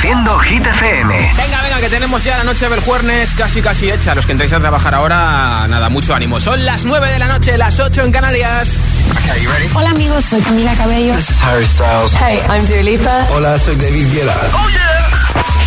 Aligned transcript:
Produciendo 0.00 0.38
Hit 0.38 0.64
FM. 0.64 1.14
Venga, 1.36 1.60
venga, 1.60 1.78
que 1.78 1.90
tenemos 1.90 2.24
ya 2.24 2.38
la 2.38 2.44
noche 2.44 2.66
del 2.70 2.80
jueves 2.80 3.34
casi, 3.34 3.60
casi 3.60 3.90
hecha. 3.90 4.14
Los 4.14 4.24
que 4.24 4.32
entréis 4.32 4.54
a 4.54 4.60
trabajar 4.60 4.94
ahora, 4.94 5.66
nada, 5.68 5.90
mucho 5.90 6.14
ánimo. 6.14 6.40
Son 6.40 6.64
las 6.64 6.84
9 6.84 7.06
de 7.06 7.18
la 7.18 7.28
noche, 7.28 7.58
las 7.58 7.78
8 7.78 8.04
en 8.04 8.12
Canarias. 8.12 8.78
Okay, 9.10 9.42
you 9.42 9.50
ready? 9.50 9.68
Hola, 9.74 9.90
amigos, 9.90 10.24
soy 10.24 10.40
Camila 10.40 10.72
Cabello. 10.74 11.14
This 11.14 11.28
is 11.28 11.42
Harry 11.42 11.66
Styles. 11.66 12.14
Hey, 12.14 12.40
I'm 12.48 12.64
Dua 12.64 12.82
Lipa. 12.82 13.26
Hola, 13.34 13.58
soy 13.58 13.76
David 13.76 14.10
Guetta. 14.10 14.34
¡Oh, 14.54 14.68
yeah! 14.70 15.10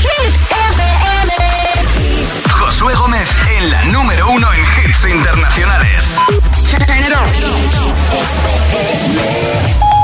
Hit 0.02 0.34
FM. 0.50 1.34
Josué 2.50 2.95
Gómez 2.95 3.29
en 3.55 3.70
la 3.70 3.86
número 3.86 4.31
uno 4.31 4.52
en 4.52 4.61
hits 4.61 5.05
internacionales. 5.13 6.05
Turn 6.71 6.81
it 6.81 7.13
on. 7.13 7.27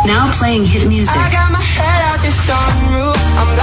Now 0.05 0.29
playing 0.37 0.65
hit 0.65 0.87
music. 0.87 1.17
I 1.17 1.31
got 1.31 1.51
my 1.51 1.59
head 1.61 2.01
out 2.13 2.21
the 2.21 2.29
sunroof. 2.29 3.17
I'm 3.39 3.55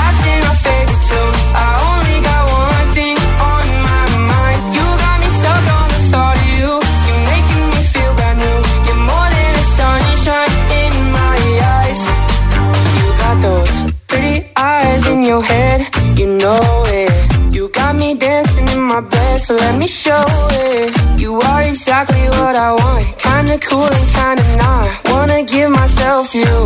head, 15.52 15.78
you 16.18 16.26
know 16.42 16.84
it. 17.00 17.10
You 17.54 17.68
got 17.68 17.94
me 17.96 18.14
dancing 18.14 18.68
in 18.68 18.82
my 18.92 19.00
bed, 19.00 19.40
so 19.40 19.54
let 19.54 19.74
me 19.82 19.86
show 19.86 20.24
it. 20.66 20.92
You 21.22 21.40
are 21.50 21.62
exactly 21.62 22.24
what 22.38 22.54
I 22.68 22.70
want, 22.80 23.04
kinda 23.26 23.56
cool 23.68 23.88
and 23.98 24.08
kinda 24.18 24.44
not. 24.62 24.86
Wanna 25.12 25.40
give 25.54 25.70
myself 25.70 26.22
to 26.32 26.38
you, 26.46 26.60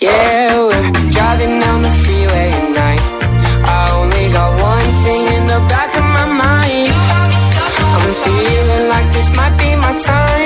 yeah. 0.00 0.48
We're 0.68 0.90
driving 1.16 1.54
down 1.64 1.78
the 1.86 1.94
freeway 2.02 2.48
at 2.60 2.68
night. 2.82 3.02
I 3.78 3.80
only 3.98 4.26
got 4.36 4.50
one 4.72 4.90
thing 5.04 5.22
in 5.36 5.44
the 5.52 5.60
back 5.72 5.90
of 6.00 6.06
my 6.18 6.26
mind. 6.44 6.92
I'm 7.98 8.12
feeling 8.24 8.84
like 8.94 9.08
this 9.16 9.28
might 9.38 9.54
be 9.62 9.70
my 9.84 9.92
time. 10.10 10.45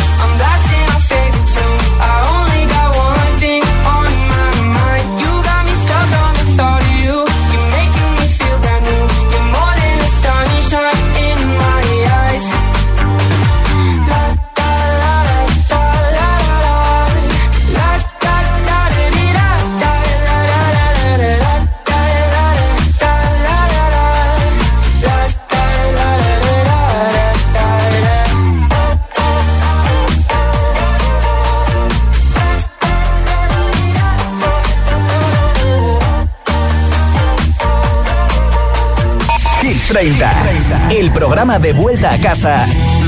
El 40.89 41.11
programa 41.11 41.59
de 41.59 41.73
vuelta 41.73 42.11
a 42.11 42.17
casa 42.17 42.65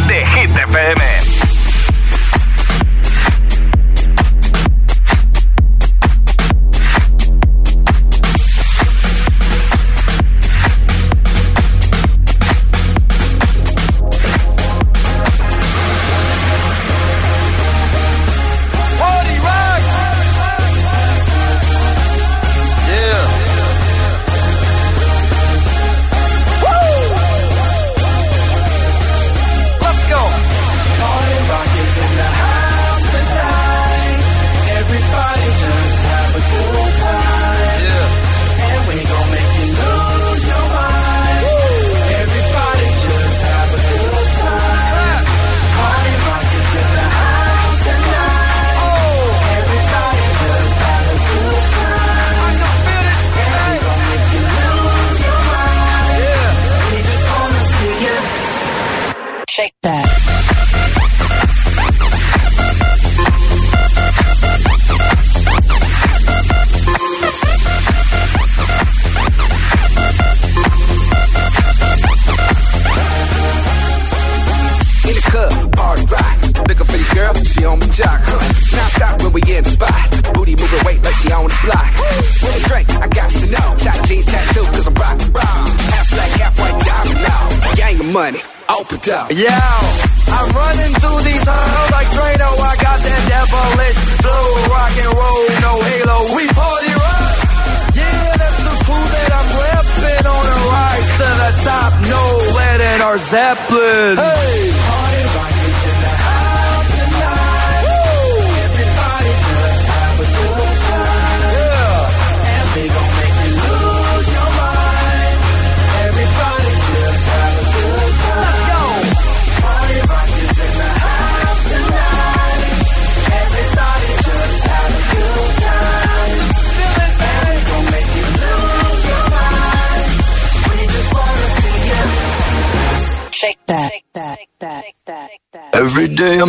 de 0.07 0.25
Hit 0.27 0.55
FM. 0.55 1.12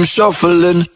shuffling. 0.04 0.86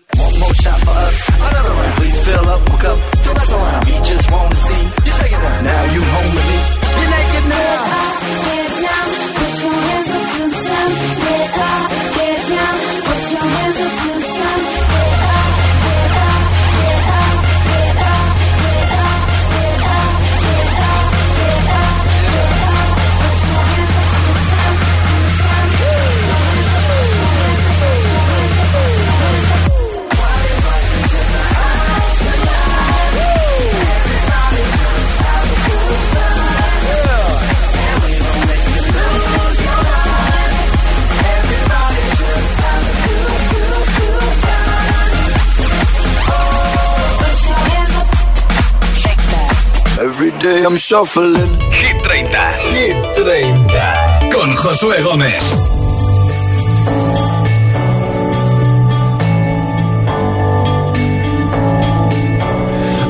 I'm 50.68 50.76
shuffling. 50.76 51.34
Hit 51.72 51.96
30. 52.04 52.28
Hit 52.74 53.16
30. 53.16 54.30
Con 54.30 54.54
Josué 54.54 55.02
Gómez. 55.02 55.42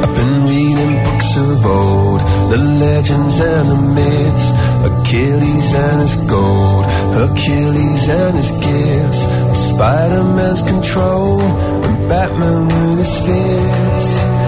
I've 0.02 0.14
been 0.14 0.46
reading 0.46 1.02
books 1.02 1.36
of 1.36 1.66
old, 1.66 2.20
the 2.52 2.60
legends 2.78 3.40
and 3.40 3.68
the 3.72 3.80
myths, 3.98 4.48
Achilles 4.88 5.74
and 5.74 6.00
his 6.00 6.14
gold, 6.30 6.84
Hercules 7.18 8.08
and 8.08 8.36
his 8.36 8.52
gifts, 8.52 9.22
Spider-Man's 9.70 10.62
control, 10.62 11.40
and 11.40 12.08
Batman 12.08 12.68
with 12.68 12.98
his 13.00 13.18
fists. 13.26 14.47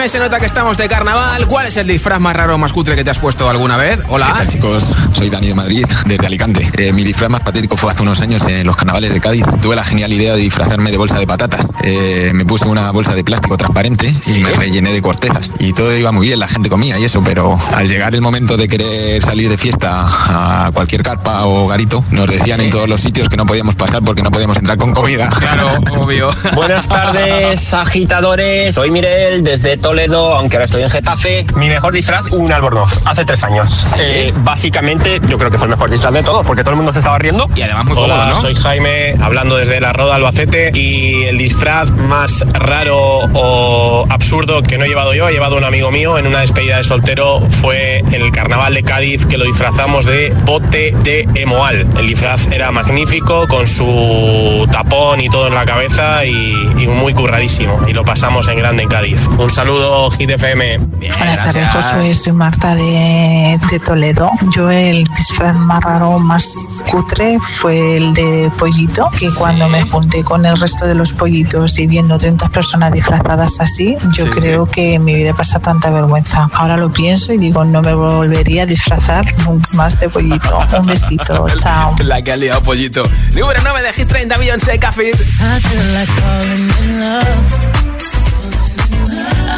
FM 0.00 0.08
se 0.08 0.18
nota 0.18 0.40
que 0.40 0.46
estamos 0.46 0.78
de 0.78 0.88
carnaval. 0.88 1.46
¿Cuál 1.46 1.66
es 1.66 1.76
el 1.76 1.86
disfraz 1.86 2.18
más 2.20 2.34
raro 2.34 2.54
o 2.54 2.58
más 2.58 2.72
cutre 2.72 2.96
que 2.96 3.04
te 3.04 3.10
has 3.10 3.18
puesto 3.18 3.50
alguna 3.50 3.76
vez? 3.76 4.00
Hola. 4.08 4.28
¿Qué 4.28 4.32
tal 4.32 4.48
chicos? 4.48 4.92
Soy 5.12 5.28
Dani 5.28 5.48
de 5.48 5.54
Madrid, 5.54 5.84
desde 6.06 6.26
Alicante. 6.26 6.70
Eh, 6.78 6.92
mi 6.94 7.04
disfraz 7.04 7.28
más 7.28 7.42
patético 7.42 7.76
fue 7.76 7.92
hace 7.92 8.00
unos 8.00 8.18
años 8.22 8.42
en 8.44 8.66
los 8.66 8.76
carnavales 8.76 9.12
de 9.12 9.20
Cádiz. 9.20 9.44
Tuve 9.60 9.76
la 9.76 9.84
genial 9.84 10.10
idea 10.10 10.34
de 10.34 10.40
disfrazarme 10.40 10.90
de 10.90 10.96
bolsa 10.96 11.18
de 11.18 11.26
patatas. 11.26 11.68
Eh, 11.82 12.30
me 12.32 12.46
puse 12.46 12.66
una 12.66 12.90
bolsa 12.92 13.14
de 13.14 13.24
plástico 13.24 13.58
transparente 13.58 14.14
y 14.26 14.40
me 14.40 14.52
rellené 14.52 14.92
de 14.92 15.02
cortezas. 15.02 15.50
Y 15.58 15.74
todo 15.74 15.94
iba 15.94 16.12
muy 16.12 16.28
bien, 16.28 16.38
la 16.38 16.48
gente 16.48 16.70
comía 16.70 16.98
y 16.98 17.04
eso, 17.04 17.22
pero 17.22 17.58
al 17.74 17.86
llegar 17.86 18.14
el 18.14 18.22
momento 18.22 18.56
de 18.56 18.68
querer 18.68 19.22
salir 19.22 19.50
de 19.50 19.58
fiesta 19.58 20.06
a 20.06 20.70
cualquier 20.72 21.02
carpa 21.02 21.44
o 21.44 21.68
garito, 21.68 22.02
nos 22.10 22.26
decían 22.28 22.62
en 22.62 22.70
todos 22.70 22.88
los 22.88 23.02
sitios 23.02 23.28
que 23.28 23.36
no 23.36 23.44
podíamos 23.44 23.74
pasar 23.74 24.02
porque 24.02 24.22
no 24.22 24.30
podíamos 24.30 24.56
entrar 24.56 24.78
con 24.78 24.92
comida. 24.92 25.28
Claro, 25.38 25.72
obvio. 26.00 26.30
Buenas 26.54 26.88
tardes, 26.88 27.74
agitadores. 27.74 28.74
Soy 28.74 28.90
Mirel 28.90 29.44
desde 29.44 29.76
Toledo, 29.90 30.36
aunque 30.36 30.54
ahora 30.56 30.66
estoy 30.66 30.84
en 30.84 30.90
Getafe. 30.90 31.44
Mi 31.56 31.68
mejor 31.68 31.92
disfraz, 31.92 32.30
un 32.30 32.52
albornoz, 32.52 33.00
hace 33.06 33.24
tres 33.24 33.42
años. 33.42 33.92
Eh, 33.98 34.32
básicamente, 34.36 35.20
yo 35.26 35.36
creo 35.36 35.50
que 35.50 35.58
fue 35.58 35.66
el 35.66 35.72
mejor 35.72 35.90
disfraz 35.90 36.14
de 36.14 36.22
todos, 36.22 36.46
porque 36.46 36.62
todo 36.62 36.70
el 36.70 36.76
mundo 36.76 36.92
se 36.92 37.00
estaba 37.00 37.18
riendo. 37.18 37.48
Y 37.56 37.62
además 37.62 37.86
muy 37.86 37.96
Hola, 37.96 38.14
cómodo, 38.14 38.28
¿no? 38.28 38.34
soy 38.36 38.54
Jaime, 38.54 39.16
hablando 39.20 39.56
desde 39.56 39.80
la 39.80 39.92
Roda 39.92 40.14
Albacete. 40.14 40.70
Y 40.74 41.24
el 41.24 41.38
disfraz 41.38 41.90
más 41.90 42.44
raro 42.52 42.98
o 43.34 44.06
absurdo 44.10 44.62
que 44.62 44.78
no 44.78 44.84
he 44.84 44.88
llevado 44.88 45.12
yo, 45.12 45.28
he 45.28 45.32
llevado 45.32 45.56
un 45.56 45.64
amigo 45.64 45.90
mío 45.90 46.18
en 46.18 46.28
una 46.28 46.42
despedida 46.42 46.76
de 46.76 46.84
soltero, 46.84 47.40
fue 47.50 47.98
en 47.98 48.14
el 48.14 48.30
carnaval 48.30 48.74
de 48.74 48.84
Cádiz, 48.84 49.26
que 49.26 49.38
lo 49.38 49.44
disfrazamos 49.44 50.04
de 50.04 50.32
bote 50.44 50.94
de 51.02 51.26
Emoal. 51.34 51.84
El 51.98 52.06
disfraz 52.06 52.46
era 52.52 52.70
magnífico, 52.70 53.48
con 53.48 53.66
su 53.66 54.68
tapón 54.70 55.20
y 55.20 55.28
todo 55.28 55.48
en 55.48 55.54
la 55.54 55.64
cabeza 55.64 56.24
y, 56.24 56.52
y 56.78 56.86
muy 56.86 57.12
curradísimo. 57.12 57.80
Y 57.88 57.92
lo 57.92 58.04
pasamos 58.04 58.46
en 58.46 58.58
grande 58.58 58.84
en 58.84 58.88
Cádiz. 58.88 59.26
Un 59.36 59.50
saludo, 59.50 59.79
Hit 60.18 60.30
FM. 60.30 60.78
Buenas 60.78 61.42
tardes, 61.42 61.66
Josué. 61.68 62.14
Soy 62.14 62.32
Marta 62.32 62.74
de, 62.74 63.58
de 63.70 63.78
Toledo. 63.80 64.30
Yo 64.54 64.70
el 64.70 65.04
disfraz 65.04 65.54
más 65.54 65.82
raro, 65.82 66.18
más 66.18 66.44
cutre 66.90 67.38
fue 67.40 67.96
el 67.96 68.12
de 68.12 68.50
pollito, 68.58 69.08
que 69.18 69.30
cuando 69.38 69.68
me 69.68 69.82
junté 69.82 70.22
con 70.22 70.44
el 70.44 70.58
resto 70.60 70.86
de 70.86 70.94
los 70.94 71.12
pollitos 71.12 71.78
y 71.78 71.86
viendo 71.86 72.18
30 72.18 72.48
personas 72.50 72.92
disfrazadas 72.92 73.58
así, 73.60 73.96
yo 74.16 74.24
Sí. 74.24 74.30
creo 74.30 74.66
que 74.66 74.94
en 74.94 75.04
mi 75.04 75.14
vida 75.14 75.32
pasa 75.34 75.58
tanta 75.60 75.88
vergüenza. 75.90 76.48
Ahora 76.52 76.76
lo 76.76 76.90
pienso 76.92 77.32
y 77.32 77.38
digo, 77.38 77.64
no 77.64 77.80
me 77.80 77.94
volvería 77.94 78.64
a 78.64 78.66
disfrazar 78.66 79.24
nunca 79.44 79.68
más 79.72 79.98
de 79.98 80.08
pollito. 80.10 80.58
Un 80.78 80.86
besito, 80.86 81.46
chao. 81.58 81.94
La 82.04 82.20
que 82.22 82.32
ha 82.32 82.36
liado 82.36 82.60
pollito. 82.62 83.02
Número 83.32 83.60
9 83.62 83.82
de 83.82 83.92
Hit 83.94 84.08
30, 84.08 84.36
Beyoncé, 84.36 84.78
Café. 84.78 85.10
I 85.10 85.60
feel 85.60 85.92
like. 85.94 87.69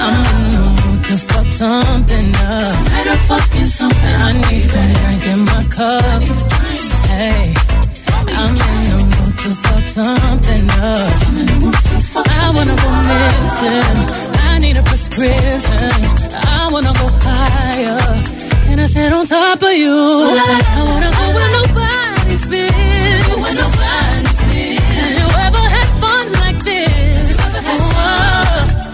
I'm 0.04 0.14
in 0.34 0.50
the 0.54 0.62
mood 0.82 1.04
to 1.04 1.16
fuck 1.16 1.46
something 1.62 2.28
up. 2.34 2.74
Better 2.90 3.18
fucking 3.30 3.70
something. 3.78 4.16
I 4.28 4.32
need 4.44 4.64
some 4.72 4.92
drink 4.98 5.24
in 5.32 5.40
my 5.52 5.62
cup. 5.76 6.22
Hey, 7.12 7.54
I'm 8.40 8.54
in 8.70 8.82
the 8.90 8.98
mood 9.14 9.34
to 9.42 9.50
fuck 9.64 9.84
something 9.98 10.64
up. 10.70 11.12
I'm 11.26 11.38
in 11.38 11.46
the 11.46 11.56
mood 11.62 11.74
to 11.74 11.96
fuck 12.12 12.28
I 12.28 12.50
wanna 12.56 12.76
go 12.82 12.90
missing. 13.10 13.98
I 14.50 14.58
need 14.58 14.76
a 14.76 14.82
prescription. 14.82 15.90
I 16.34 16.68
wanna 16.72 16.92
go 17.00 17.06
higher. 17.26 17.98
Can 18.64 18.80
I 18.80 18.86
sit 18.86 19.12
on 19.12 19.24
top 19.26 19.62
of 19.62 19.72
you? 19.72 19.94
I 19.94 20.82
wanna 20.88 21.10
go 21.18 21.24
where 21.36 21.50
nobody's 21.58 22.46
been. 22.48 23.81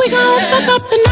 We 0.09 0.17
gon' 0.17 0.41
fuck 0.51 0.69
up 0.69 0.89
the 0.89 0.97
night. 0.97 1.08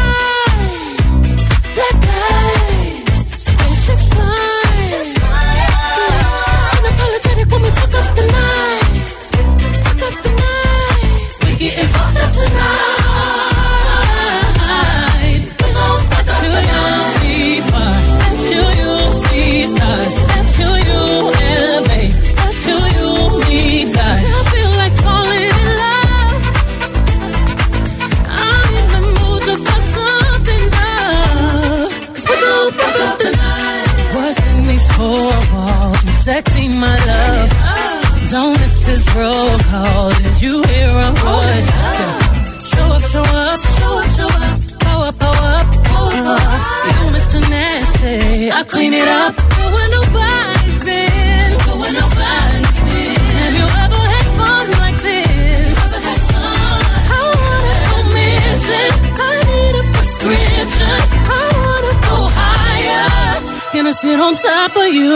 Roll 39.17 39.57
call. 39.71 40.09
Did 40.21 40.41
you 40.41 40.53
hear 40.69 40.89
a 40.89 41.09
word? 41.25 41.65
Show 42.71 42.87
up, 42.95 43.03
show 43.13 43.25
up, 43.25 43.59
show 43.77 43.93
up, 43.99 44.09
show 44.17 44.31
up. 44.45 44.57
Pow 44.83 44.99
up, 45.07 45.15
pow 45.19 45.37
up, 45.55 45.67
uh-huh. 45.67 46.13
pow 46.13 46.35
up. 46.35 46.97
You 46.97 47.05
Mr. 47.17 47.39
Nasty. 47.49 48.51
I 48.51 48.63
clean 48.63 48.93
it 48.93 49.07
up. 49.07 49.33
Go 49.35 49.65
where 49.75 49.89
nobody's 49.97 50.79
been. 50.87 51.49
Go 51.65 51.71
where 51.81 51.95
nobody's 52.01 52.77
been. 52.87 53.17
Have 53.41 53.53
you 53.59 53.67
ever 53.83 54.01
had 54.13 54.27
fun 54.39 54.65
like 54.83 54.99
this? 55.09 55.77
I 57.13 57.23
wanna 57.43 57.75
go 57.89 57.97
missing. 58.17 58.93
I 59.25 59.31
need 59.49 59.75
a 59.81 59.83
prescription. 59.95 60.99
I 61.37 61.43
wanna 61.65 61.93
go 62.07 62.17
higher. 62.41 63.07
Gonna 63.73 63.93
sit 63.93 64.19
on 64.19 64.33
top 64.35 64.75
of 64.77 64.89
you. 64.99 65.13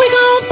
We 0.00 0.06
gon' 0.16 0.49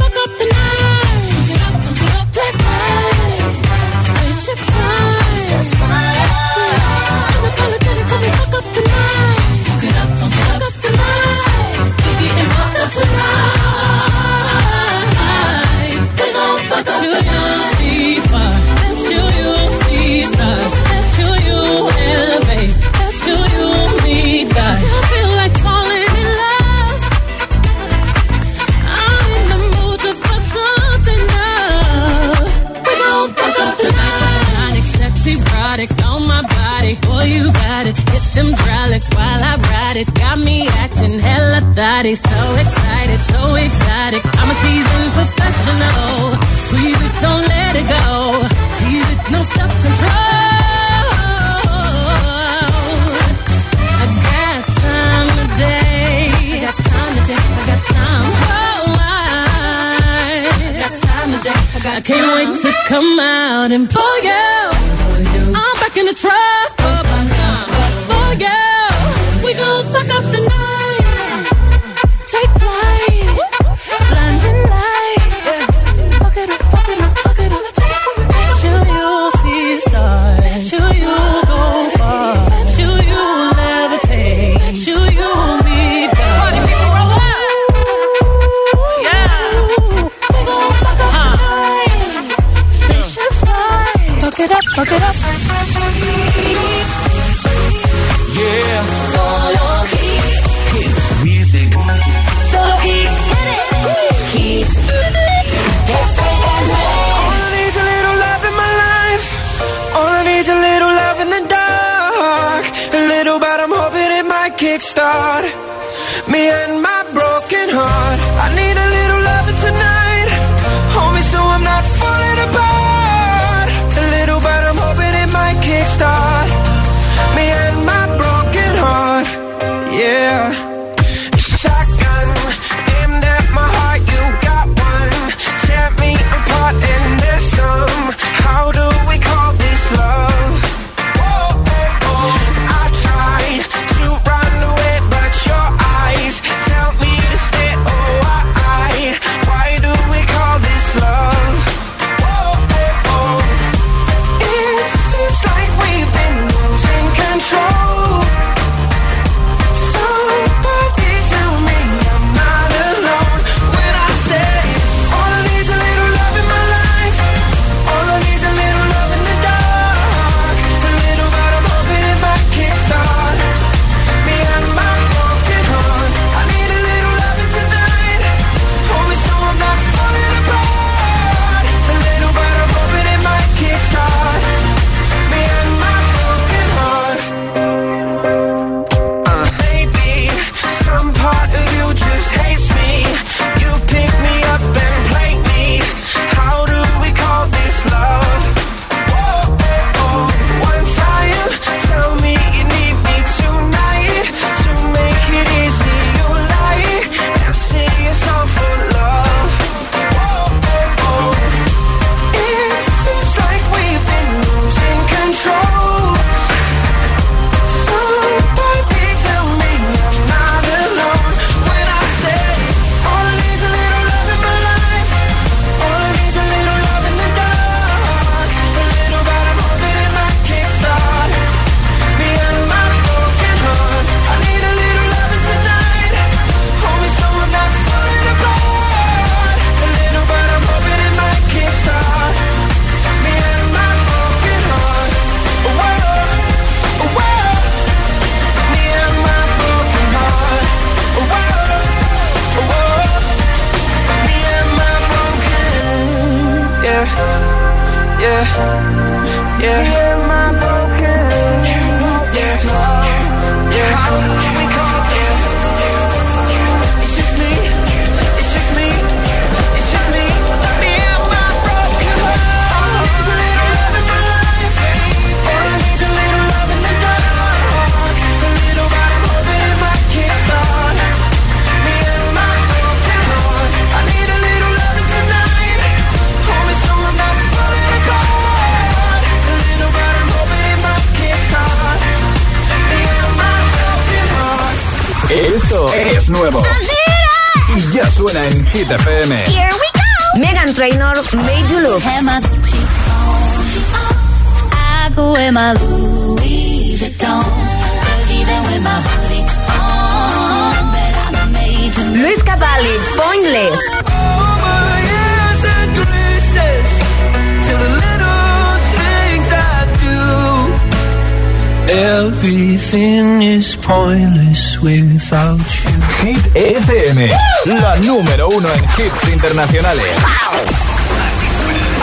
Hit 326.23 326.45
FM, 326.55 327.31
la 327.65 327.97
número 327.97 328.49
uno 328.51 328.69
en 328.69 328.85
hits 328.85 329.29
internacionales. 329.33 330.05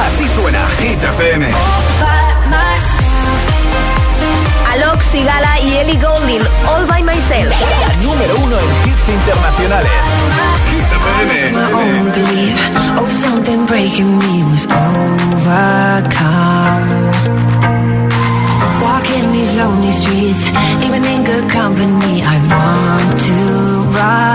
Así 0.07 0.27
suena 0.27 0.67
Hit 0.79 1.03
FM. 1.03 1.47
Alox 4.73 5.05
Sigala 5.11 5.59
y 5.59 5.77
Ellie 5.77 5.99
Golding, 6.01 6.41
All 6.67 6.87
by 6.87 7.03
Myself. 7.03 7.53
La 7.87 7.93
número 8.03 8.35
uno 8.35 8.57
en 8.57 8.89
hits 8.89 9.07
internacionales. 9.07 9.91
Hit 10.71 10.91
FM. 10.91 11.65
lonely 19.55 19.91
streets. 19.91 20.41
Even 20.85 21.03
in 21.05 21.23
good 21.23 21.49
company 21.49 22.21
I 22.21 22.35
want 22.51 23.19
to 23.27 23.97
ride. 23.97 24.34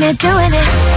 Doing 0.00 0.14
it, 0.14 0.18
doing 0.18 0.50
it. 0.52 0.89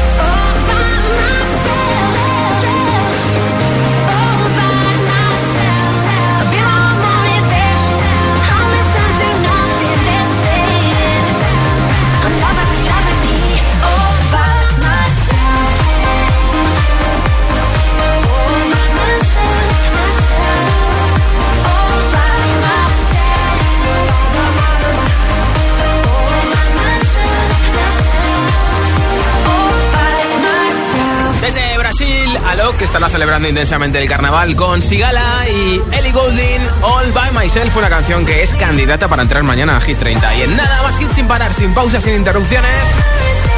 Que 32.53 32.85
estará 32.85 33.09
celebrando 33.09 33.47
intensamente 33.47 33.99
el 33.99 34.07
carnaval 34.07 34.55
con 34.55 34.83
Sigala 34.83 35.23
y 35.49 35.81
Ellie 35.91 36.11
Goulding, 36.11 36.61
All 36.83 37.11
By 37.11 37.31
Myself, 37.31 37.75
una 37.75 37.89
canción 37.89 38.27
que 38.27 38.43
es 38.43 38.53
candidata 38.53 39.07
para 39.07 39.23
entrar 39.23 39.41
mañana 39.41 39.75
a 39.75 39.81
Hit 39.81 39.97
30. 39.97 40.35
Y 40.35 40.41
en 40.43 40.55
nada 40.55 40.83
más 40.83 40.99
hit 40.99 41.11
sin 41.13 41.27
parar, 41.27 41.51
sin 41.51 41.73
pausas, 41.73 42.03
sin 42.03 42.13
interrupciones, 42.13 42.71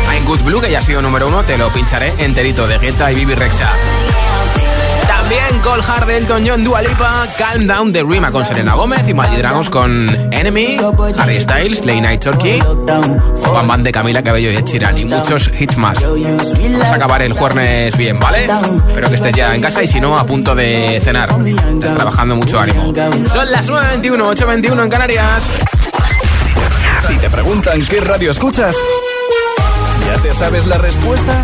I'm 0.09 0.23
Good 0.23 0.43
Blue, 0.43 0.61
que 0.61 0.71
ya 0.71 0.79
ha 0.79 0.81
sido 0.81 1.01
número 1.01 1.27
uno, 1.27 1.43
te 1.43 1.57
lo 1.57 1.73
pincharé 1.73 2.13
enterito 2.19 2.67
de 2.67 2.77
Guetta 2.77 3.11
y 3.11 3.15
Bibi 3.15 3.35
Rexa. 3.35 3.69
También 5.27 5.59
Cold 5.63 5.83
Hard 5.89 6.07
Elton 6.11 6.43
John, 6.47 6.63
Dua 6.63 6.83
Lipa, 6.83 7.27
Calm 7.35 7.65
Down 7.65 7.91
de 7.91 8.03
Rima 8.03 8.31
con 8.31 8.45
Selena 8.45 8.75
Gómez 8.75 9.09
y 9.09 9.15
Magic 9.15 9.39
Dragons 9.39 9.71
con 9.71 10.07
Enemy, 10.31 10.77
Harry 11.17 11.41
Styles, 11.41 11.83
Late 11.83 12.01
Night 12.01 12.23
Turkey, 12.23 12.59
Juan 12.59 13.67
Band 13.67 13.83
de 13.85 13.91
Camila 13.91 14.21
Cabello 14.21 14.51
y 14.51 14.55
Ed 14.55 14.65
Sheeran 14.65 14.95
muchos 15.07 15.49
hits 15.59 15.77
más. 15.77 16.03
Vamos 16.03 16.91
a 16.91 16.93
acabar 16.93 17.23
el 17.23 17.33
jueves 17.33 17.97
bien, 17.97 18.19
¿vale? 18.19 18.47
Espero 18.87 19.09
que 19.09 19.15
estés 19.15 19.33
ya 19.33 19.55
en 19.55 19.63
casa 19.63 19.81
y 19.81 19.87
si 19.87 19.99
no, 19.99 20.15
a 20.15 20.27
punto 20.27 20.53
de 20.53 21.01
cenar. 21.03 21.29
Estás 21.43 21.95
trabajando 21.95 22.35
mucho 22.35 22.59
ánimo. 22.59 22.93
Son 23.25 23.51
las 23.51 23.67
9.21, 23.67 24.35
8.21 24.35 24.83
en 24.83 24.89
Canarias. 24.91 25.49
Si 27.07 27.17
te 27.17 27.31
preguntan 27.31 27.83
qué 27.87 27.99
radio 27.99 28.29
escuchas, 28.29 28.75
¿ya 30.05 30.21
te 30.21 30.31
sabes 30.35 30.67
la 30.67 30.77
respuesta? 30.77 31.43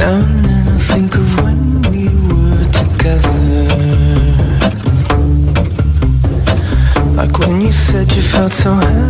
Now 0.00 0.20
and 0.22 0.44
then 0.44 0.68
I 0.68 0.78
think 0.78 1.14
of 1.14 1.28
when 1.42 1.82
we 1.90 2.08
were 2.28 2.64
together. 2.80 3.40
Like 7.16 7.38
when 7.38 7.60
you 7.60 7.72
said 7.72 8.12
you 8.14 8.22
felt 8.22 8.54
so 8.54 8.72
happy 8.74 9.09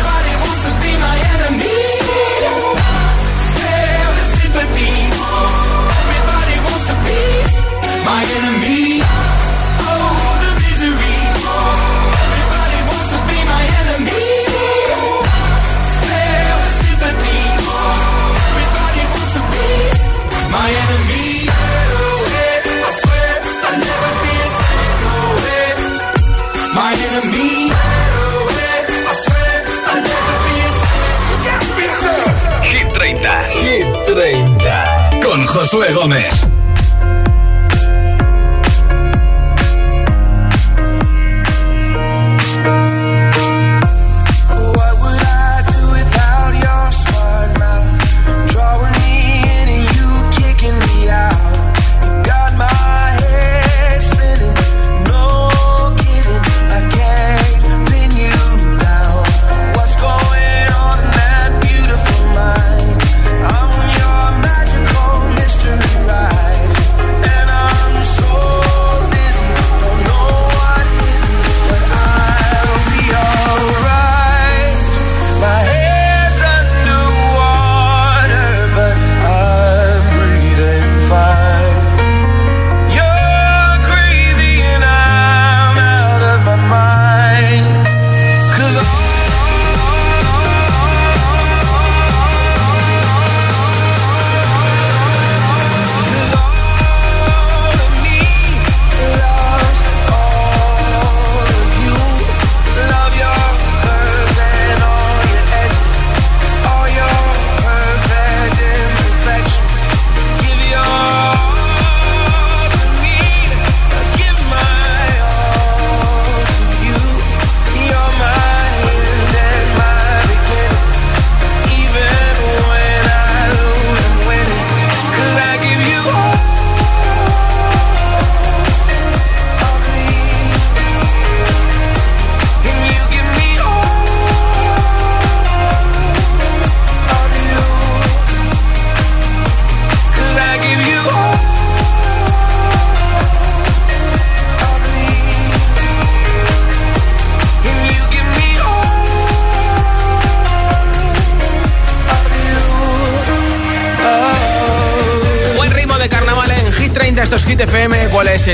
Josué 35.71 35.93
Gómez. 35.93 36.50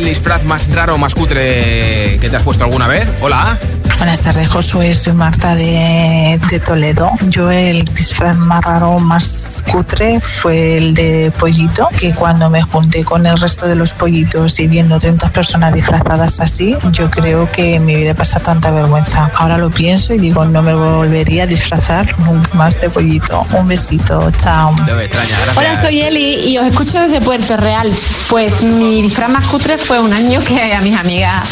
Disfraz 0.07 0.45
más 0.45 0.73
raro, 0.73 0.97
más 0.97 1.13
cutre 1.13 2.17
que 2.21 2.29
te 2.29 2.35
has 2.35 2.43
puesto 2.43 2.63
alguna 2.63 2.87
vez? 2.87 3.07
Hola. 3.21 3.57
Buenas 3.97 4.21
tardes, 4.21 4.47
Josué. 4.47 4.93
Soy 4.93 5.13
Marta 5.13 5.53
de, 5.55 6.39
de 6.49 6.59
Toledo. 6.59 7.11
Yo 7.29 7.51
el 7.51 7.83
disfraz 7.83 8.37
más 8.37 8.63
raro, 8.63 8.99
más 8.99 9.36
cutre 9.71 10.19
fue 10.19 10.77
el 10.77 10.93
de 10.93 11.31
pollito, 11.37 11.87
que 11.99 12.13
cuando 12.13 12.49
me 12.49 12.61
junté 12.61 13.03
con 13.03 13.25
el 13.25 13.37
resto 13.39 13.67
de 13.67 13.75
los 13.75 13.93
pollitos 13.93 14.59
y 14.59 14.67
viendo 14.67 14.97
30 14.97 15.29
personas 15.29 15.73
disfrazadas 15.73 16.39
así, 16.39 16.75
yo 16.91 17.09
creo 17.09 17.49
que 17.51 17.75
en 17.75 17.85
mi 17.85 17.95
vida 17.95 18.13
pasa 18.13 18.39
tanta 18.39 18.71
vergüenza. 18.71 19.31
Ahora 19.35 19.57
lo 19.57 19.69
pienso 19.69 20.13
y 20.13 20.17
digo, 20.17 20.45
no 20.45 20.61
me 20.61 20.73
volvería 20.73 21.43
a 21.43 21.47
disfrazar 21.47 22.07
nunca 22.19 22.49
más 22.53 22.79
de 22.81 22.89
pollito. 22.89 23.45
Un 23.53 23.67
besito, 23.67 24.31
chao. 24.37 24.75
No 24.87 24.99
extraña. 24.99 25.35
Hola, 25.55 25.75
soy 25.75 26.01
Eli 26.01 26.49
y 26.49 26.57
os 26.57 26.65
escucho 26.67 26.99
desde 26.99 27.21
Puerto 27.21 27.57
Real. 27.57 27.91
Pues 28.29 28.61
mi 28.61 29.01
disfraz 29.01 29.29
más 29.29 29.47
cutre 29.47 29.77
fue 29.77 29.99
un 29.99 30.13
año 30.13 30.39
que 30.41 30.73
a 30.73 30.81
mis 30.81 30.95
amigas 30.95 31.47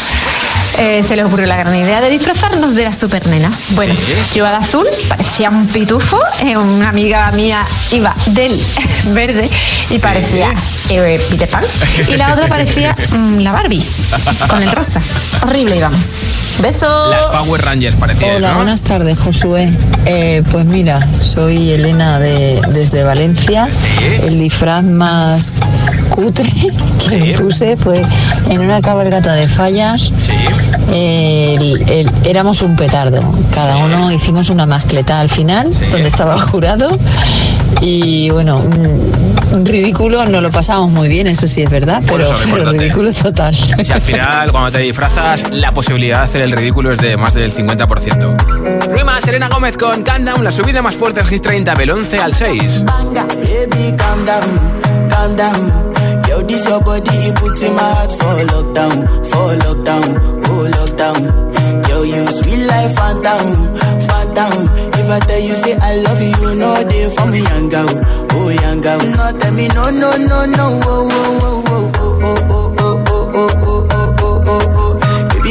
eh, 0.78 1.02
se 1.02 1.16
les 1.16 1.24
ocurrió 1.24 1.46
la 1.46 1.56
gran 1.56 1.74
idea 1.74 2.00
de 2.00 2.10
disfrazarnos 2.10 2.74
de 2.74 2.84
las 2.84 2.98
supernenas. 2.98 3.68
Bueno, 3.74 3.94
yo 3.94 4.36
iba 4.36 4.50
de 4.50 4.56
azul, 4.56 4.86
parecía 5.08 5.50
un 5.50 5.66
pitufo, 5.66 6.20
eh, 6.42 6.56
una 6.56 6.90
amiga 6.90 7.30
mía 7.32 7.64
iba 7.92 8.14
del 8.28 8.60
verde 9.14 9.48
y 9.90 9.98
parecía 9.98 10.52
eh, 10.90 11.20
Peter 11.30 11.48
Pan, 11.48 11.64
y 12.08 12.16
la 12.16 12.32
otra 12.32 12.46
parecía 12.46 12.94
mm, 13.10 13.38
la 13.38 13.52
Barbie, 13.52 13.84
con 14.48 14.62
el 14.62 14.72
rosa. 14.72 15.00
Horrible 15.42 15.76
íbamos. 15.76 16.10
Besos. 16.60 17.10
Las 17.10 17.26
Power 17.26 17.62
Rangers 17.62 17.96
parecían, 17.96 18.36
Hola, 18.36 18.50
¿no? 18.52 18.56
buenas 18.56 18.82
tardes, 18.82 19.18
Josué. 19.18 19.70
Eh, 20.06 20.42
pues 20.50 20.64
mira, 20.64 21.06
soy 21.20 21.72
Elena 21.72 22.18
de, 22.18 22.60
desde 22.70 23.02
Valencia. 23.02 23.68
El 24.22 24.38
disfraz 24.38 24.82
más 24.84 25.60
cutre 26.10 26.52
que 27.08 27.16
me 27.16 27.32
puse 27.38 27.76
fue 27.76 28.02
en 28.48 28.60
una 28.60 28.80
cabalgata 28.80 29.34
de 29.34 29.48
fallas. 29.48 30.12
el- 30.92 31.82
el- 31.88 32.10
éramos 32.24 32.62
un 32.62 32.76
petardo. 32.76 33.20
Cada 33.52 33.76
uno 33.78 34.10
hicimos 34.12 34.50
una 34.50 34.66
mascleta 34.66 35.20
al 35.20 35.28
final, 35.30 35.70
donde 35.90 36.06
estaba 36.08 36.34
el 36.34 36.40
jurado. 36.40 36.96
Y 37.82 38.30
bueno, 38.30 38.58
un, 38.58 39.12
un 39.52 39.66
ridículo, 39.66 40.24
no 40.26 40.40
lo 40.40 40.50
pasamos 40.50 40.90
muy 40.92 41.08
bien, 41.08 41.26
eso 41.26 41.46
sí 41.46 41.62
es 41.62 41.70
verdad, 41.70 42.00
Por 42.06 42.20
pero, 42.22 42.32
eso 42.32 42.34
pero 42.52 42.70
ridículo 42.72 43.12
total. 43.12 43.54
Si 43.54 43.92
al 43.92 44.00
final, 44.00 44.50
cuando 44.52 44.70
te 44.70 44.78
disfrazas, 44.78 45.50
la 45.50 45.72
posibilidad 45.72 46.18
de 46.18 46.24
hacer 46.24 46.40
el 46.42 46.52
ridículo 46.52 46.92
es 46.92 47.00
de 47.00 47.16
más 47.16 47.34
del 47.34 47.52
50%. 47.52 48.90
Rima, 48.92 49.20
Serena 49.20 49.48
Gómez 49.48 49.76
con 49.76 50.02
Countdown, 50.02 50.42
la 50.44 50.52
subida 50.52 50.80
más 50.82 50.94
fuerte 50.94 51.20
del 51.20 51.28
Hit 51.28 51.42
30 51.42 51.74
del 51.74 51.90
11 51.90 52.18
al 52.20 52.34
6. 52.34 52.84
Baby, 52.86 53.94
calm 53.96 54.24
down, 54.24 55.08
calm 55.08 55.36
down. 55.36 55.95
Yo, 56.36 56.42
this 56.42 56.68
your 56.68 56.80
body, 56.84 57.08
it 57.16 57.34
puts 57.36 57.62
in 57.62 57.74
my 57.74 57.82
heart 57.82 58.12
for 58.12 58.36
lockdown, 58.52 58.96
for 59.30 59.48
lockdown, 59.64 60.08
oh 60.46 60.68
lockdown. 60.76 61.88
Yo, 61.88 62.02
you 62.02 62.26
sweet 62.26 62.66
life, 62.66 62.94
phantom, 62.94 63.72
phantom. 64.04 64.68
If 65.00 65.08
I 65.08 65.18
tell 65.20 65.40
you 65.40 65.54
say 65.56 65.76
I 65.80 65.96
love 66.04 66.20
you, 66.20 66.34
you 66.36 66.54
know 66.60 66.74
they 66.84 67.08
for 67.16 67.26
me, 67.26 67.40
young 67.40 67.68
girl, 67.70 67.88
oh 68.36 68.48
young 68.50 68.80
girl. 68.82 68.98
No, 69.16 69.38
tell 69.40 69.52
me 69.54 69.68
no, 69.68 69.84
no, 69.88 70.16
no, 70.16 70.44
no, 70.44 70.80
oh, 70.84 71.08
oh, 71.10 71.40
oh, 71.40 71.94
oh, 71.96 72.20
oh, 72.20 72.36
oh, 72.48 72.76
oh, 72.78 73.00
oh, 73.06 73.32
oh, 73.32 73.48
oh, 73.48 73.56
oh, 73.64 73.86
oh, 73.90 74.20
oh, 74.20 74.44
oh, 74.46 74.70
oh. 74.76 74.92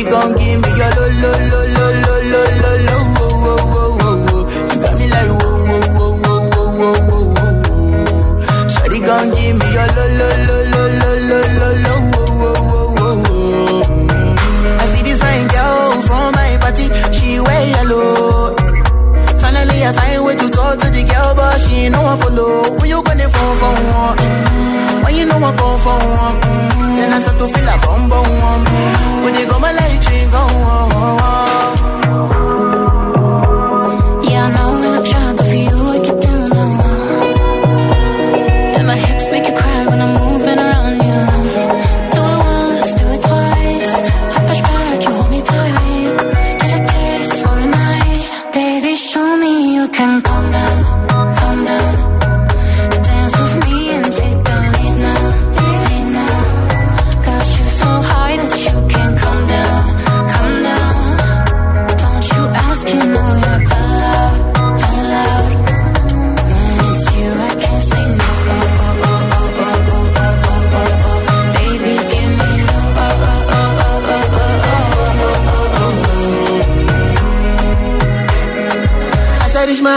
Gon' 0.05 0.35
give 0.37 0.61
me 0.61 0.69
your 0.69 0.91
lo, 0.95 1.05
lo, 1.21 1.31
lo, 1.49 1.59
lo, 1.75 1.85
lo, 2.05 2.15
lo, 2.29 2.41
lo, 2.61 2.71
lo, 2.85 2.97
oh, 3.17 3.25
oh, 3.25 3.57
oh, 3.73 3.97
oh, 4.01 4.29
oh. 4.29 4.43
You 4.69 4.77
got 4.81 4.93
me 4.99 5.05
like 5.09 5.31
whoa, 5.41 5.65
whoa, 5.65 5.81
whoa, 5.95 6.13
whoa, 6.21 6.41
whoa, 6.53 6.93
whoa, 7.09 7.25
whoa. 7.33 8.67
Shawty 8.69 8.99
gon' 9.03 9.29
give 9.33 9.55
me 9.57 9.65
your 9.73 9.89
lo 9.97 10.05
lo 10.19 10.29
lo 10.45 10.57
she 21.59 21.89
no 21.89 22.01
one 22.01 22.17
follow. 22.19 22.63
Who 22.79 22.85
you 22.87 23.03
gonna 23.03 23.29
phone 23.29 23.57
for? 23.59 23.73
One? 23.73 24.17
When 25.03 25.15
you 25.15 25.25
know 25.25 25.37
I 25.37 25.51
come 25.55 25.79
for 25.83 25.97
one, 26.23 26.39
then 26.97 27.13
I 27.13 27.19
start 27.21 27.37
to 27.39 27.47
feel 27.47 27.67
a 27.67 27.75
bum 27.83 28.09
bum. 28.09 28.61
When 29.23 29.35
you 29.35 29.45
go 29.45 29.59
my 29.59 29.71
light, 29.71 30.03
you 30.11 30.29
go. 30.31 31.94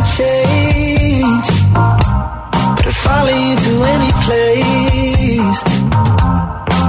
never 0.00 0.06
change. 0.16 1.46
But 2.76 2.86
I'd 2.86 2.94
follow 2.94 3.36
you 3.46 3.56
to 3.56 3.72
any 3.94 4.12
place. 4.24 5.62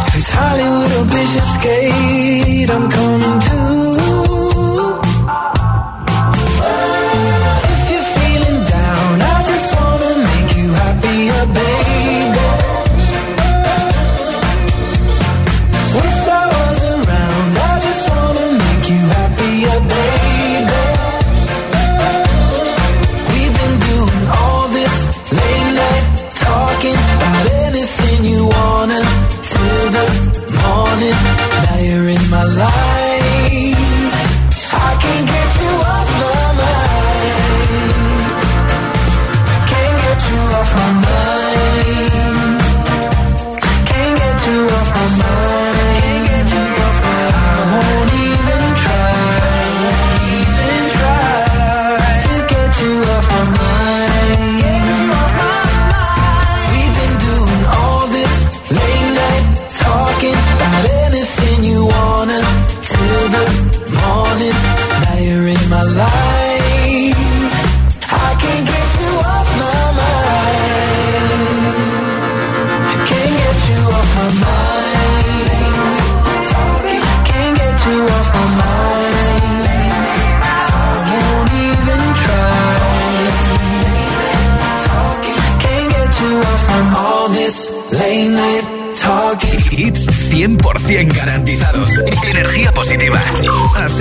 If 0.07 0.15
it's 0.15 0.31
Hollywood 0.31 0.91
or 0.99 1.05
Bishop's 1.05 1.57
Gate, 1.63 2.69
I'm 2.69 2.89
coming. 2.89 3.10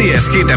Así 0.01 0.09
es, 0.09 0.30
Hit 0.30 0.51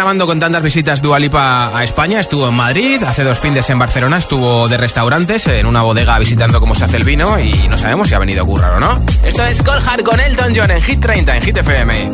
grabando 0.00 0.26
con 0.26 0.40
tantas 0.40 0.62
visitas 0.62 1.02
Dualipa 1.02 1.76
a 1.76 1.84
España. 1.84 2.20
Estuvo 2.20 2.48
en 2.48 2.54
Madrid, 2.54 3.02
hace 3.02 3.22
dos 3.22 3.38
fines 3.38 3.68
en 3.68 3.78
Barcelona, 3.78 4.16
estuvo 4.16 4.66
de 4.66 4.78
restaurantes 4.78 5.46
en 5.46 5.66
una 5.66 5.82
bodega 5.82 6.18
visitando 6.18 6.58
cómo 6.58 6.74
se 6.74 6.86
hace 6.86 6.96
el 6.96 7.04
vino 7.04 7.38
y 7.38 7.68
no 7.68 7.76
sabemos 7.76 8.08
si 8.08 8.14
ha 8.14 8.18
venido 8.18 8.42
a 8.42 8.46
currar 8.46 8.72
o 8.72 8.80
no. 8.80 8.98
Esto 9.22 9.44
es 9.44 9.62
Colhard 9.62 10.02
con 10.02 10.18
Elton 10.18 10.54
John 10.56 10.70
en 10.70 10.80
Hit 10.80 11.00
30 11.00 11.36
en 11.36 11.42
Hit 11.42 11.58
FM. 11.58 12.12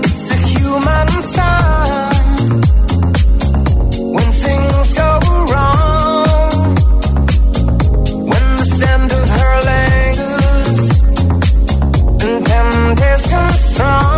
strong 13.76 14.15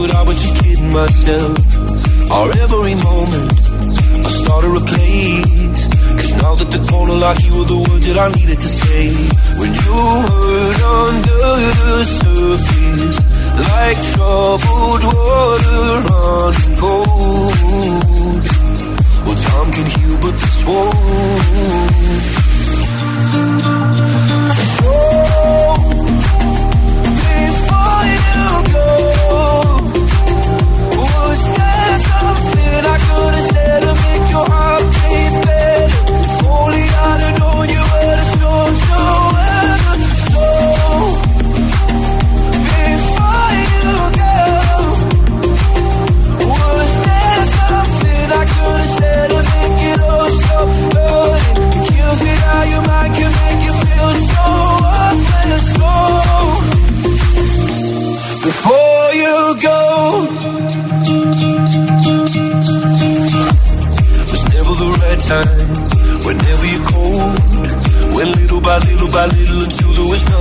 but 0.00 0.14
I 0.14 0.22
was 0.22 0.40
just 0.40 0.54
kidding 0.62 0.92
myself. 0.92 1.69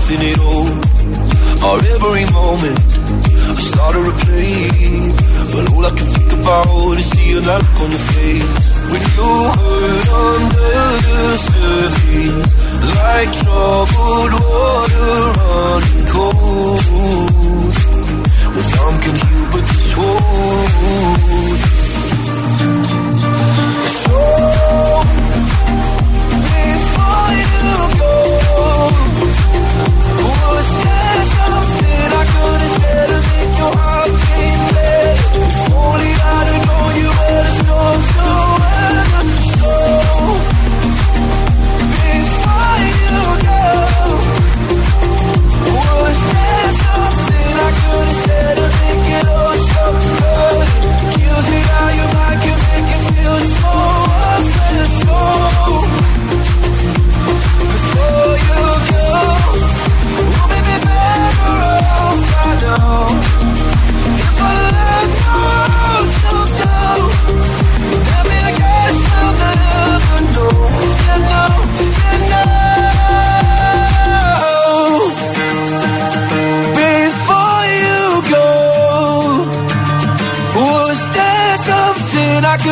nothing 0.09 0.31
at 0.31 0.39
all. 0.39 0.67
Our 1.65 1.79
every 1.93 2.25
moment, 2.31 2.79
I 2.79 3.61
start 3.61 3.93
to 3.93 3.99
replay. 3.99 5.13
But 5.51 5.63
all 5.73 5.85
I 5.85 5.89
can 5.89 6.07
think 6.07 6.31
about 6.33 6.97
is 6.97 7.09
seeing 7.11 7.43
that 7.43 7.61
look 7.63 7.79
on 7.81 7.89
your 7.89 7.99
face. 7.99 8.59
When 8.89 9.01
you 9.15 9.31
hurt 9.59 10.07
under 10.25 10.87
the 11.05 11.21
surface, 11.49 12.51
like 12.95 13.31
troubled 13.41 14.33
water 14.49 15.15
running 15.37 16.05
cold. 16.13 16.83
Well, 18.53 18.67
some 18.73 18.97
can 19.03 19.15
heal, 19.23 19.45
but 19.51 19.63
this 19.69 19.89
won't. 19.97 21.59
So, 24.03 24.19
before 26.49 27.31
you 27.39 27.99
go. 27.99 28.98
close 37.89 38.07
to 38.13 38.48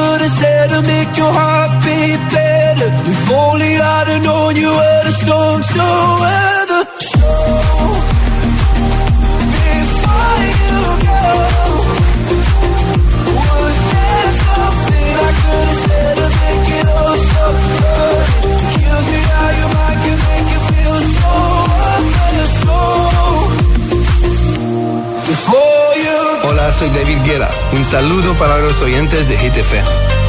would 0.07 0.21
have 0.21 0.31
said 0.31 0.67
to 0.69 0.81
make 0.81 1.11
your 1.17 1.33
heart 1.39 1.71
beat 1.83 2.21
better. 2.33 2.89
If 3.11 3.29
only 3.31 3.71
I'd 3.77 4.07
have 4.07 4.23
known 4.23 4.55
you 4.55 4.69
were 4.79 5.01
the 5.07 5.11
stone 5.11 5.63
so 5.63 6.16
soy 26.77 26.89
David 26.89 27.17
Guerra. 27.25 27.49
Un 27.73 27.83
saludo 27.83 28.35
para 28.35 28.59
los 28.59 28.79
oyentes 28.83 29.27
de 29.27 29.35
GTF. 29.35 30.26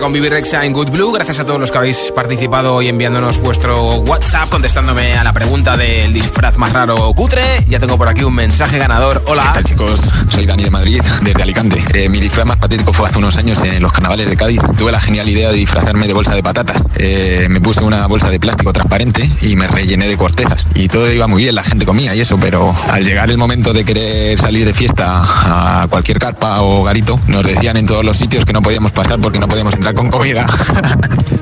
Con 0.00 0.12
Vivi 0.12 0.28
Rexa 0.28 0.64
en 0.64 0.72
Good 0.72 0.90
Blue. 0.90 1.12
Gracias 1.12 1.40
a 1.40 1.44
todos 1.44 1.58
los 1.58 1.72
que 1.72 1.78
habéis 1.78 2.12
participado 2.14 2.80
y 2.82 2.88
enviándonos 2.88 3.40
vuestro 3.40 3.94
WhatsApp 3.96 4.48
contestándome 4.48 5.14
a 5.14 5.24
la 5.24 5.32
pregunta 5.32 5.76
del 5.76 6.12
disfraz 6.12 6.56
más 6.56 6.72
raro 6.72 7.12
cutre. 7.14 7.42
Ya 7.66 7.80
tengo 7.80 7.98
por 7.98 8.08
aquí 8.08 8.22
un 8.22 8.34
mensaje 8.34 8.78
ganador. 8.78 9.24
Hola. 9.26 9.52
¿Qué 9.56 9.64
chicos? 9.64 10.08
Soy 10.28 10.46
Dani 10.46 10.62
de 10.62 10.70
Madrid, 10.70 11.00
desde 11.22 11.42
Alicante. 11.42 11.82
Eh, 11.94 12.08
mi 12.08 12.20
disfraz 12.20 12.46
más 12.46 12.58
patético 12.58 12.92
fue 12.92 13.08
hace 13.08 13.18
unos 13.18 13.36
años 13.38 13.60
en 13.60 13.82
los 13.82 13.92
carnavales 13.92 14.30
de 14.30 14.36
Cádiz. 14.36 14.60
Tuve 14.76 14.92
la 14.92 15.00
genial 15.00 15.28
idea 15.28 15.50
de 15.50 15.56
disfrazarme 15.56 16.06
de 16.06 16.12
bolsa 16.12 16.34
de 16.34 16.44
patatas. 16.44 16.84
Eh, 16.96 17.48
me 17.50 17.60
puse 17.60 17.82
una 17.82 18.06
bolsa 18.06 18.30
de 18.30 18.38
plástico 18.38 18.72
transparente 18.72 19.28
y 19.42 19.56
me 19.56 19.66
rellené 19.66 20.06
de 20.06 20.16
cortezas. 20.16 20.64
Y 20.74 20.86
todo 20.88 21.10
iba 21.10 21.26
muy 21.26 21.42
bien, 21.42 21.56
la 21.56 21.64
gente 21.64 21.84
comía 21.84 22.14
y 22.14 22.20
eso, 22.20 22.38
pero 22.38 22.72
al 22.88 23.04
llegar 23.04 23.30
el 23.30 23.38
momento 23.38 23.72
de 23.72 23.84
querer 23.84 24.38
salir 24.38 24.64
de 24.64 24.74
fiesta 24.74 25.82
a 25.82 25.88
cualquier 25.88 26.20
carpa 26.20 26.60
o 26.62 26.84
garito, 26.84 27.18
nos 27.26 27.44
decían 27.44 27.76
en 27.76 27.86
todos 27.86 28.04
los 28.04 28.16
sitios 28.16 28.44
que 28.44 28.52
no 28.52 28.62
podíamos 28.62 28.92
pasar 28.92 29.18
porque 29.20 29.40
no 29.40 29.48
podíamos 29.48 29.74
entrar 29.74 29.87
con 29.94 30.08
comida. 30.08 30.46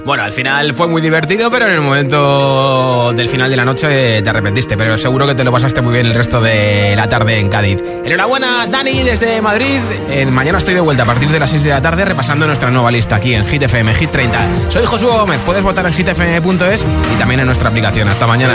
Bueno, 0.07 0.23
al 0.23 0.33
final 0.33 0.73
fue 0.73 0.87
muy 0.87 1.03
divertido, 1.03 1.51
pero 1.51 1.67
en 1.67 1.73
el 1.73 1.81
momento 1.81 3.13
del 3.13 3.29
final 3.29 3.51
de 3.51 3.57
la 3.57 3.65
noche 3.65 4.23
te 4.23 4.31
arrepentiste. 4.31 4.77
Pero 4.77 4.97
seguro 4.99 5.27
que 5.27 5.35
te 5.35 5.43
lo 5.43 5.51
pasaste 5.51 5.83
muy 5.83 5.95
bien 5.95 6.07
el 6.07 6.15
resto 6.15 6.41
de 6.41 6.95
la 6.95 7.09
tarde 7.09 7.41
en 7.41 7.49
Cádiz. 7.49 7.83
Enhorabuena, 8.05 8.69
Dani, 8.69 9.03
desde 9.03 9.43
Madrid. 9.43 9.81
En 10.09 10.33
mañana 10.33 10.59
estoy 10.59 10.75
de 10.75 10.81
vuelta 10.81 11.03
a 11.03 11.07
partir 11.07 11.29
de 11.29 11.41
las 11.41 11.51
6 11.51 11.65
de 11.65 11.71
la 11.71 11.83
tarde 11.83 12.05
repasando 12.05 12.47
nuestra 12.47 12.71
nueva 12.71 12.93
lista 12.93 13.17
aquí 13.17 13.35
en 13.35 13.45
Hit 13.47 13.65
FM, 13.65 13.95
Hit 13.97 14.13
30. 14.13 14.39
Soy 14.69 14.87
Josué 14.87 15.11
Gómez, 15.11 15.41
puedes 15.45 15.65
votar 15.65 15.85
en 15.87 15.93
hitfm.es 15.93 16.87
y 17.13 17.19
también 17.19 17.41
en 17.41 17.47
nuestra 17.47 17.71
aplicación. 17.71 18.09
Hasta 18.09 18.29
mañana. 18.29 18.55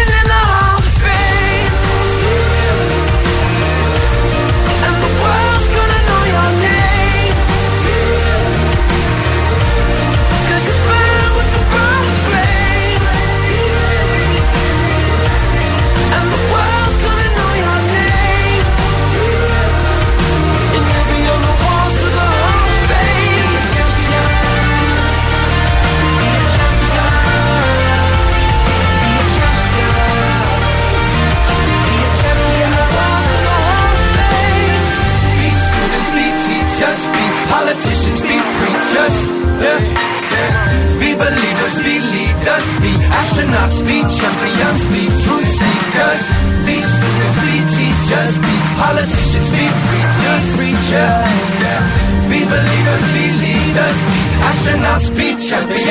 champion. 55.51 55.90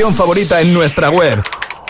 Canción 0.00 0.14
favorita 0.14 0.60
en 0.62 0.72
nuestra 0.72 1.10
web 1.10 1.42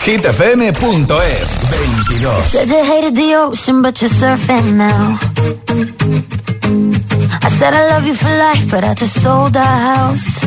hitfm.es 0.05 0.75
22. 0.75 2.43
Said 2.49 2.67
you 2.67 2.83
hated 2.83 3.15
the 3.15 3.35
ocean, 3.37 3.81
but 3.81 4.01
you're 4.01 4.09
surfing 4.09 4.73
now. 4.73 5.17
I 7.41 7.49
said 7.57 7.73
I 7.73 7.87
love 7.87 8.05
you 8.05 8.13
for 8.13 8.27
life, 8.27 8.69
but 8.69 8.83
I 8.83 8.95
just 8.95 9.21
sold 9.21 9.55
our 9.55 9.63
house. 9.63 10.45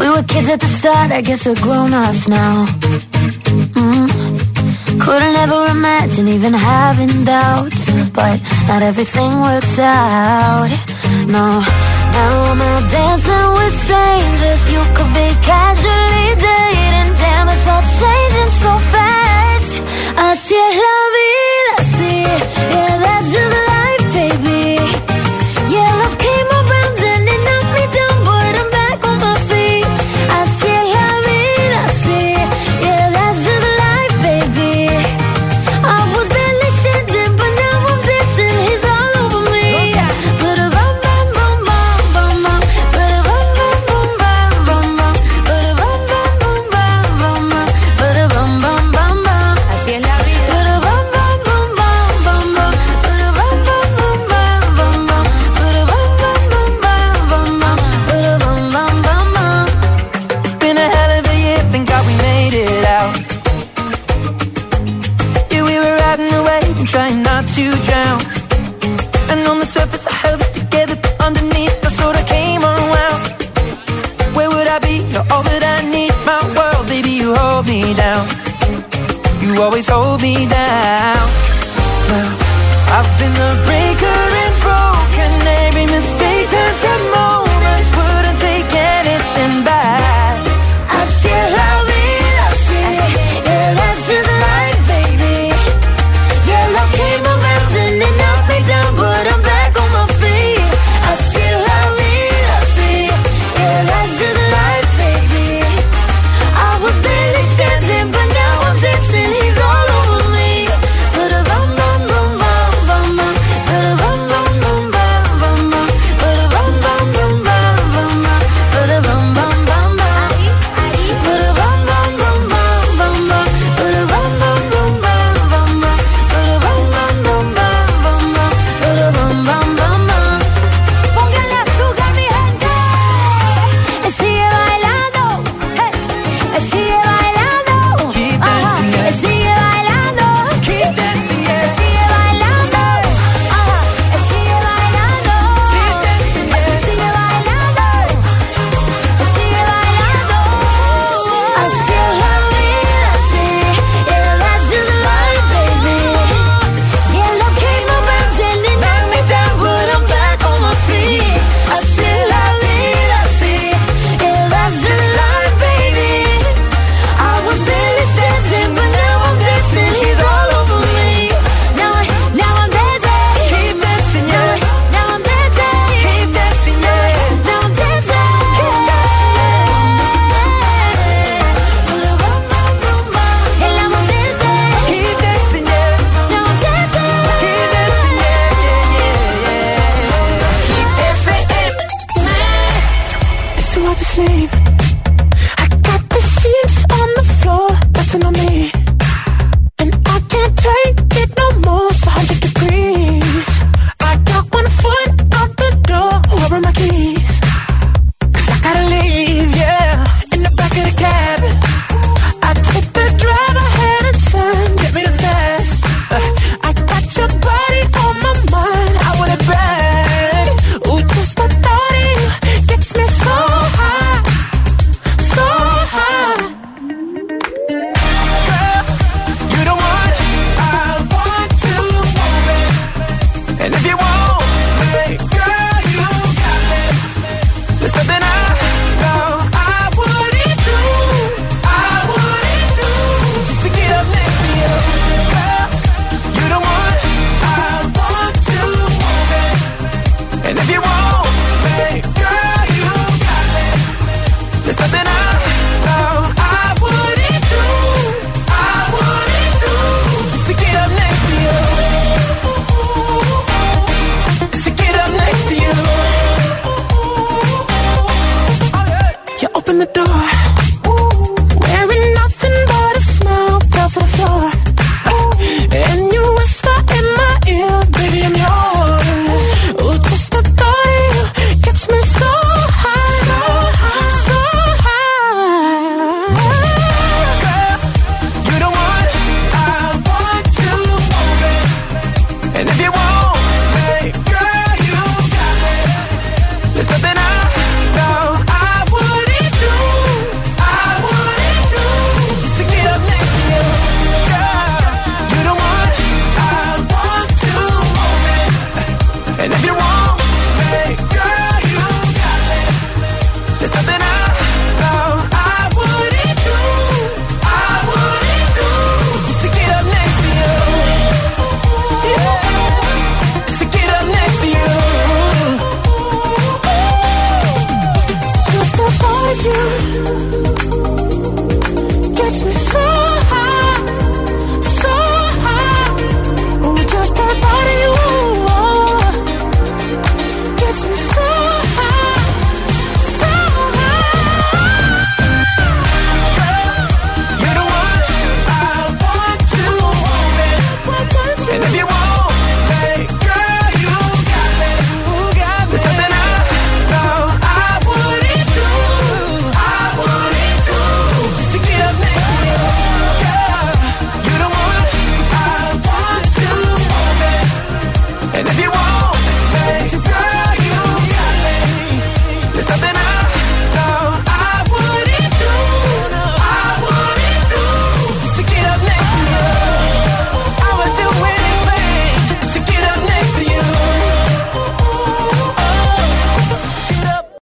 We 0.00 0.08
were 0.10 0.24
kids 0.24 0.48
at 0.48 0.58
the 0.58 0.66
start, 0.66 1.12
I 1.12 1.20
guess 1.20 1.46
we're 1.46 1.54
grown 1.62 1.94
ups 1.94 2.26
now. 2.26 2.66
Mm. 3.76 4.98
Couldn't 4.98 5.36
ever 5.36 5.66
imagine 5.70 6.26
even 6.26 6.54
having 6.54 7.24
doubts, 7.24 7.92
but 8.10 8.40
not 8.66 8.82
everything 8.82 9.40
works 9.40 9.78
out. 9.78 10.70
No, 11.28 11.62
I'm 12.18 12.60
out 12.60 12.84
dancing 12.88 13.48
with 13.56 13.74
strangers. 13.84 14.62
You 14.72 14.82
could 14.96 15.12
be 15.12 15.28
casually 15.44 16.28
dating, 16.48 17.10
damn, 17.20 17.48
it's 17.54 17.66
all 17.68 17.84
changing 18.00 18.52
so 18.64 18.72
fast. 18.92 19.72
Así 20.16 20.54
es 20.68 20.76
la 20.86 20.98
vida, 21.14 21.45